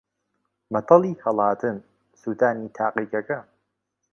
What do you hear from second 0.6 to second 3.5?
مەتەڵی ھەڵاتن: سووتانی تاقیگەکە